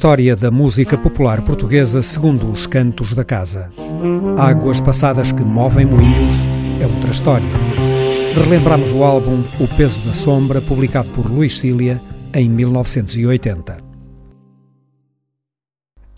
história 0.00 0.34
da 0.34 0.50
música 0.50 0.96
popular 0.96 1.42
portuguesa 1.42 2.00
segundo 2.00 2.50
os 2.50 2.66
cantos 2.66 3.12
da 3.12 3.22
casa. 3.22 3.70
Águas 4.38 4.80
passadas 4.80 5.30
que 5.30 5.42
movem 5.42 5.84
moinhos 5.84 6.32
é 6.80 6.86
outra 6.86 7.10
história. 7.10 7.46
Relembramos 8.34 8.92
o 8.92 9.04
álbum 9.04 9.44
O 9.60 9.68
Peso 9.68 10.00
da 10.08 10.14
Sombra, 10.14 10.62
publicado 10.62 11.10
por 11.10 11.30
Luís 11.30 11.60
Cília 11.60 12.00
em 12.32 12.48
1980. 12.48 13.76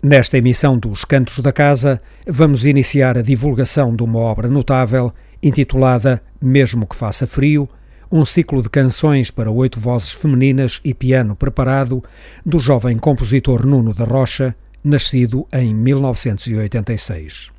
Nesta 0.01 0.37
emissão 0.37 0.79
dos 0.79 1.03
Cantos 1.03 1.39
da 1.39 1.51
Casa, 1.51 2.01
vamos 2.25 2.63
iniciar 2.63 3.17
a 3.17 3.21
divulgação 3.21 3.93
de 3.93 4.01
uma 4.01 4.19
obra 4.19 4.47
notável 4.47 5.11
intitulada 5.43 6.23
Mesmo 6.41 6.87
que 6.87 6.95
Faça 6.95 7.27
Frio 7.27 7.67
um 8.15 8.23
ciclo 8.23 8.61
de 8.61 8.69
canções 8.69 9.31
para 9.31 9.49
oito 9.49 9.79
vozes 9.79 10.11
femininas 10.11 10.79
e 10.85 10.93
piano 10.93 11.35
preparado 11.35 12.03
do 12.45 12.59
jovem 12.59 12.95
compositor 12.95 13.65
Nuno 13.65 13.91
da 13.91 14.05
Rocha, 14.05 14.55
nascido 14.83 15.47
em 15.51 15.73
1986. 15.73 17.49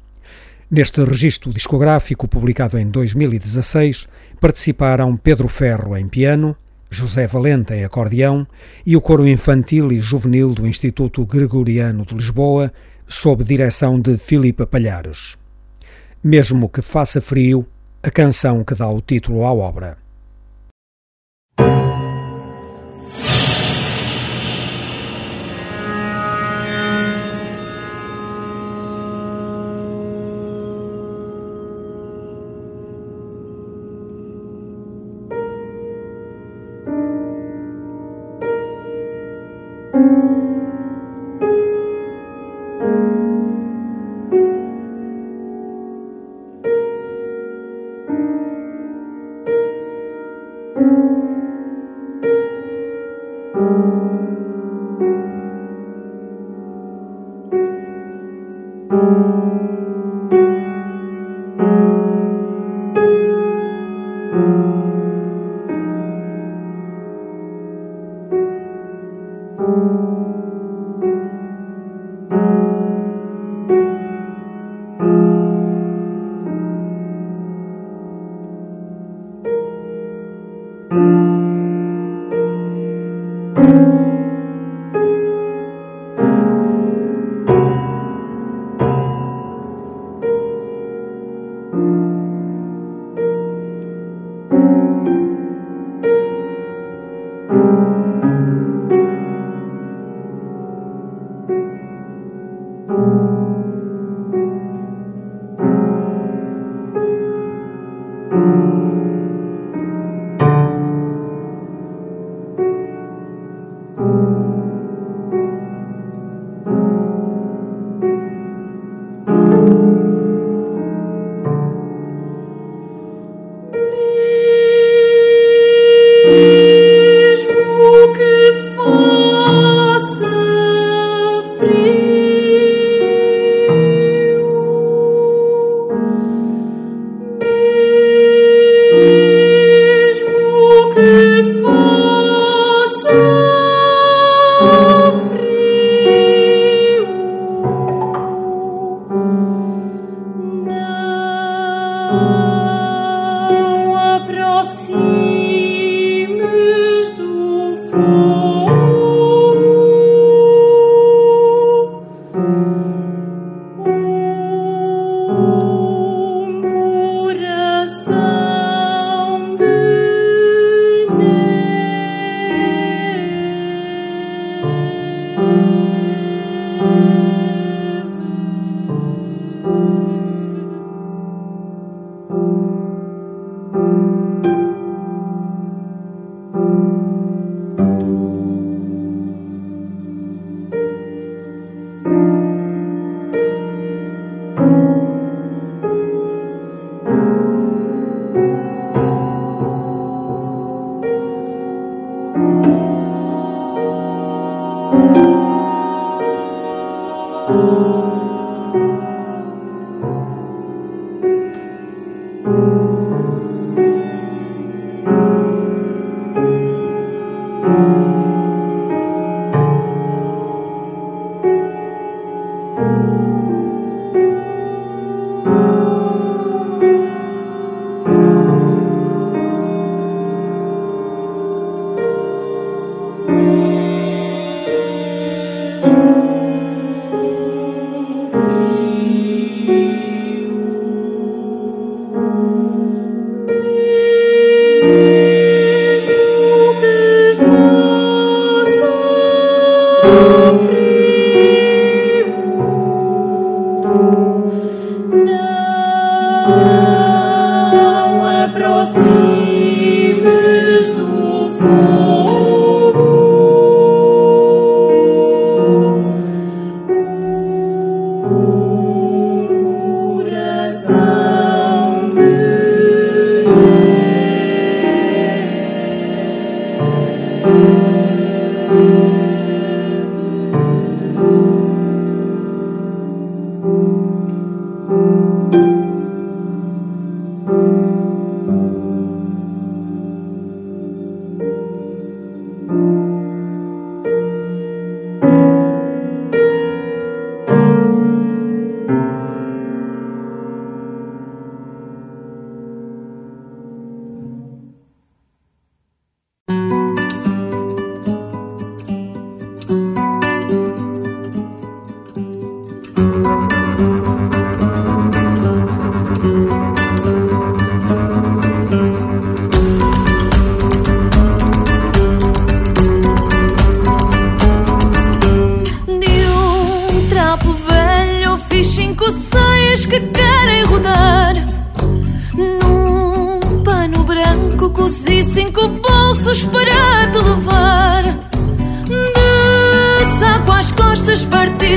Neste 0.71 1.03
registro 1.03 1.53
discográfico, 1.53 2.29
publicado 2.29 2.79
em 2.79 2.89
2016, 2.89 4.07
participaram 4.41 5.17
Pedro 5.17 5.49
Ferro 5.49 5.97
em 5.97 6.07
piano, 6.07 6.57
José 6.89 7.27
Valente 7.27 7.75
em 7.75 7.83
acordeão 7.83 8.47
e 8.87 8.97
o 8.97 9.01
coro 9.01 9.27
infantil 9.27 9.91
e 9.91 10.01
juvenil 10.01 10.55
do 10.55 10.69
Instituto 10.69 11.27
Gregoriano 11.27 12.07
de 12.07 12.15
Lisboa, 12.15 12.73
sob 13.09 13.43
direção 13.43 13.99
de 13.99 14.17
Filipe 14.17 14.65
Palhares. 14.67 15.37
Mesmo 16.23 16.69
que 16.69 16.81
faça 16.81 17.21
frio, 17.21 17.67
a 18.01 18.11
canção 18.11 18.63
que 18.63 18.77
dá 18.77 18.89
o 18.89 19.01
título 19.01 19.45
à 19.45 19.53
obra. 19.53 20.04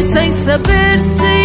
Sem 0.02 0.32
saber 0.32 1.00
se 1.00 1.37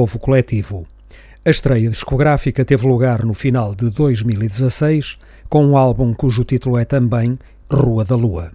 novo 0.00 0.18
coletivo. 0.18 0.86
A 1.44 1.50
estreia 1.50 1.90
discográfica 1.90 2.64
teve 2.64 2.86
lugar 2.86 3.22
no 3.22 3.34
final 3.34 3.74
de 3.74 3.90
2016 3.90 5.18
com 5.46 5.62
um 5.62 5.76
álbum 5.76 6.14
cujo 6.14 6.42
título 6.42 6.78
é 6.78 6.86
também 6.86 7.38
Rua 7.70 8.02
da 8.02 8.16
Lua. 8.16 8.50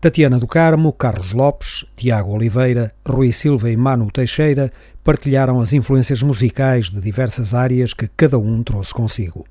Tatiana 0.00 0.38
do 0.38 0.46
Carmo, 0.46 0.92
Carlos 0.92 1.32
Lopes, 1.32 1.84
Tiago 1.96 2.32
Oliveira, 2.32 2.94
Rui 3.04 3.32
Silva 3.32 3.68
e 3.68 3.76
Manu 3.76 4.12
Teixeira 4.12 4.72
partilharam 5.02 5.60
as 5.60 5.72
influências 5.72 6.22
musicais 6.22 6.88
de 6.88 7.00
diversas 7.00 7.52
áreas 7.52 7.92
que 7.92 8.06
cada 8.16 8.38
um 8.38 8.62
trouxe 8.62 8.94
consigo. 8.94 9.44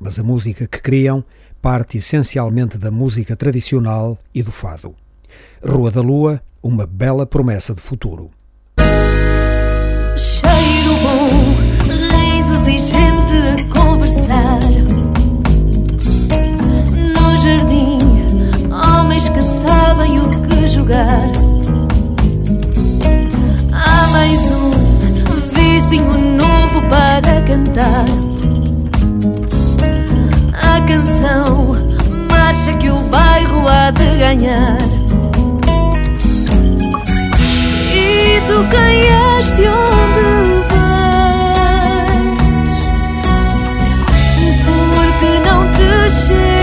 Mas 0.00 0.18
a 0.18 0.22
música 0.22 0.66
que 0.66 0.80
criam 0.80 1.22
parte 1.60 1.98
essencialmente 1.98 2.78
da 2.78 2.90
música 2.90 3.36
tradicional 3.36 4.18
e 4.34 4.42
do 4.42 4.50
fado. 4.50 4.94
Rua 5.62 5.90
da 5.90 6.00
Lua, 6.00 6.40
uma 6.62 6.86
bela 6.86 7.26
promessa 7.26 7.74
de 7.74 7.82
futuro. 7.82 8.30
Risos 11.88 12.68
e 12.68 12.78
gente 12.78 13.34
a 13.52 13.80
conversar. 13.80 14.60
No 17.14 17.38
jardim, 17.38 17.98
homens 18.70 19.28
que 19.28 19.40
sabem 19.40 20.20
o 20.20 20.40
que 20.40 20.66
jogar. 20.68 21.30
Há 23.72 24.06
mais 24.08 24.40
um 24.52 24.70
vizinho 25.54 26.36
novo 26.36 26.82
para 26.88 27.42
cantar. 27.42 28.04
A 30.52 30.80
canção, 30.82 31.76
marcha 32.30 32.72
que 32.74 32.88
o 32.90 32.98
bairro 33.04 33.68
há 33.68 33.90
de 33.90 34.18
ganhar. 34.18 34.94
tu 38.46 38.64
quem 38.70 39.00
és, 39.08 39.52
de 39.56 39.68
onde 39.68 40.53
te 46.14 46.53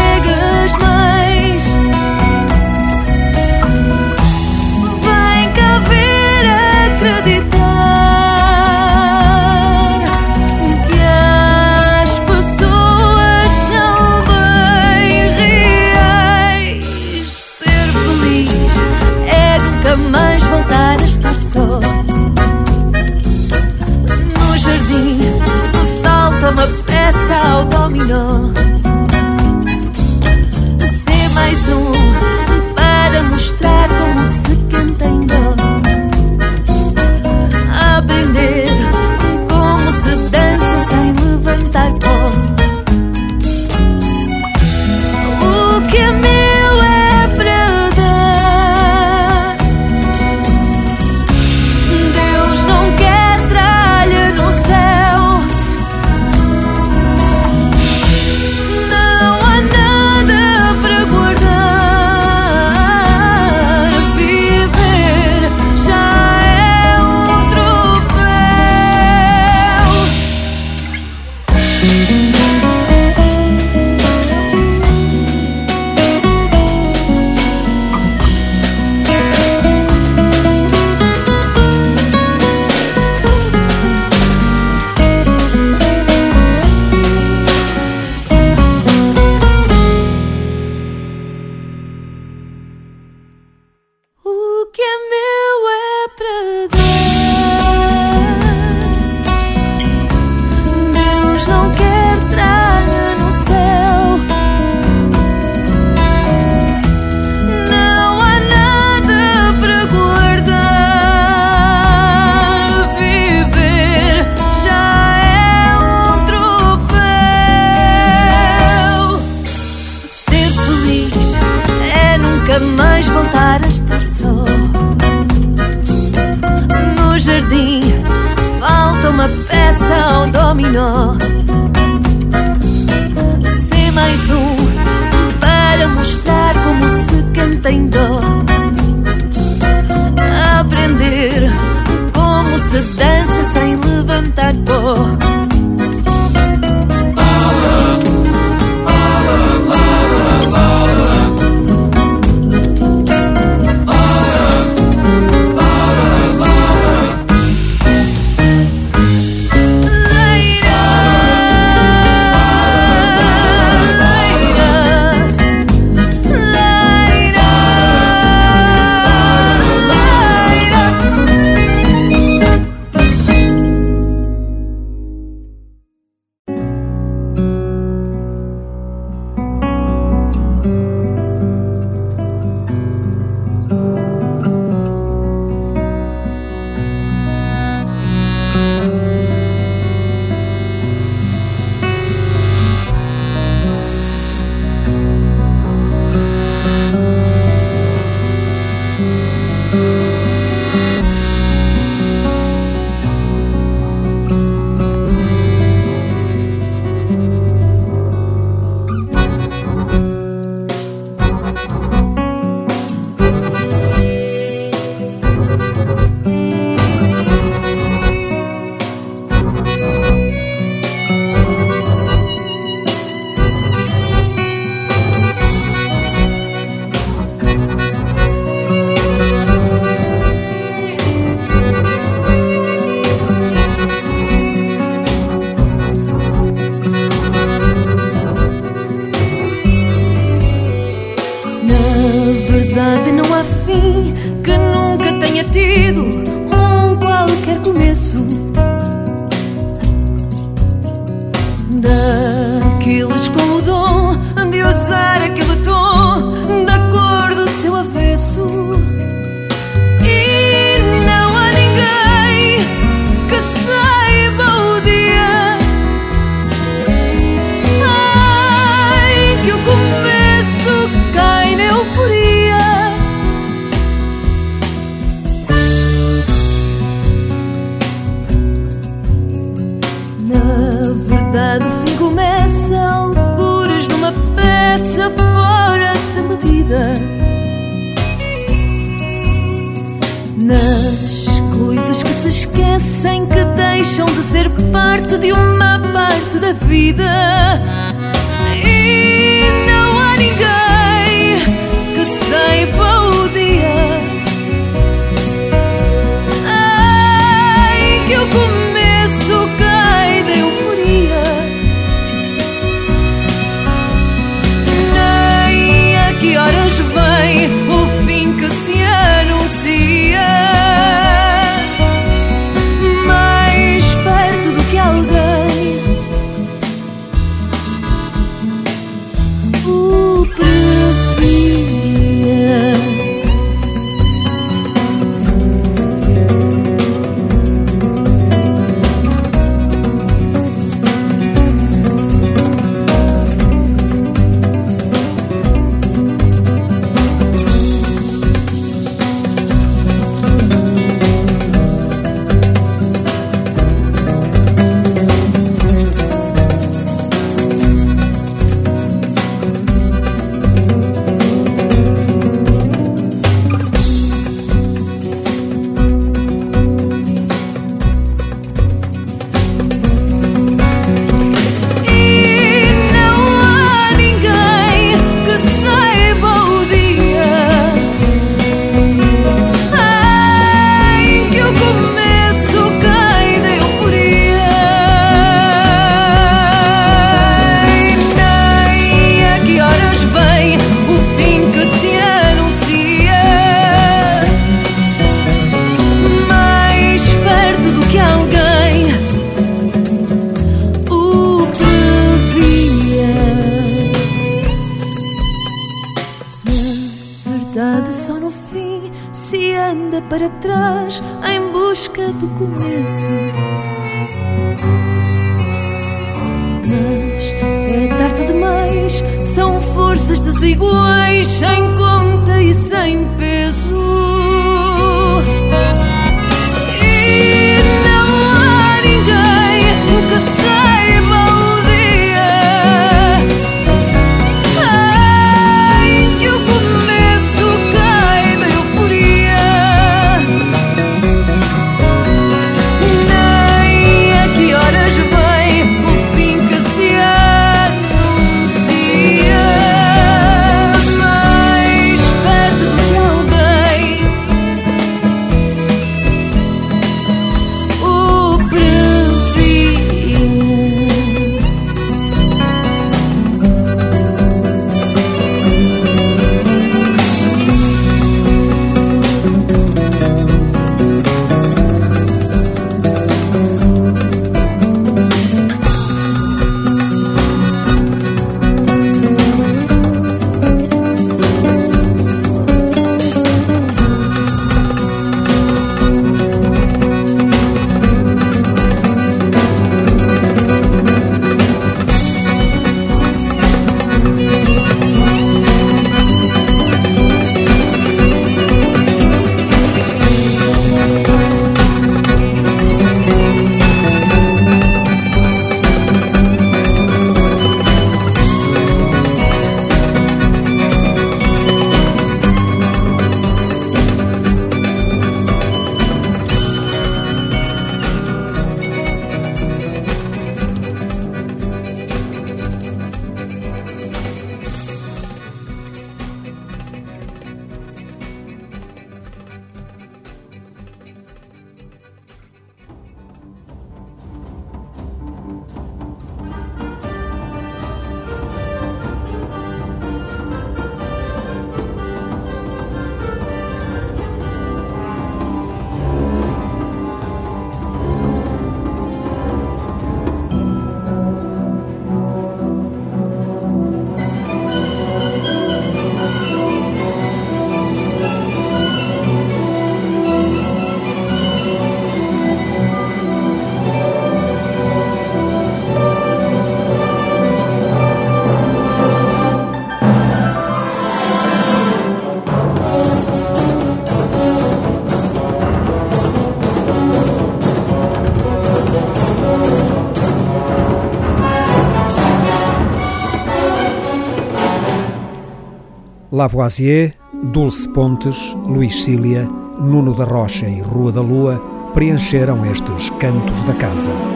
Lavoisier, 586.21 586.93
Dulce 587.33 587.67
Pontes, 587.69 588.35
Luís 588.45 588.83
Cília, 588.83 589.27
Nuno 589.59 589.91
da 589.95 590.03
Rocha 590.03 590.45
e 590.45 590.61
Rua 590.61 590.91
da 590.91 591.01
Lua 591.01 591.41
preencheram 591.73 592.45
estes 592.45 592.91
cantos 592.99 593.41
da 593.41 593.55
casa. 593.55 594.10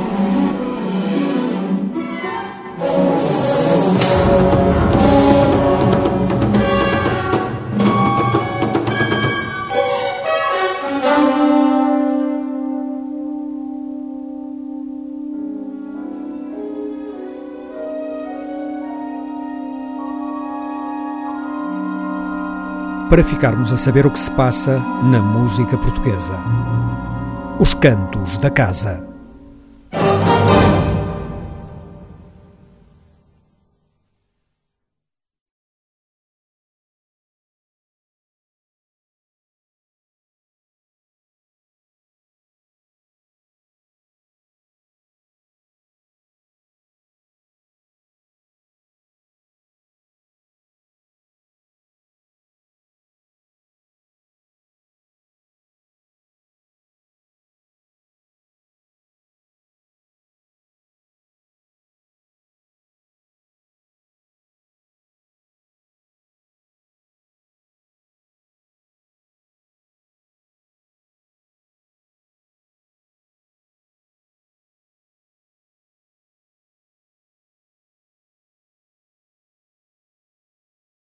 Para 23.15 23.23
ficarmos 23.23 23.71
a 23.71 23.77
saber 23.77 24.05
o 24.05 24.11
que 24.11 24.19
se 24.19 24.29
passa 24.31 24.77
na 25.05 25.21
música 25.21 25.77
portuguesa. 25.77 26.37
Os 27.57 27.73
Cantos 27.73 28.37
da 28.39 28.49
Casa. 28.49 29.14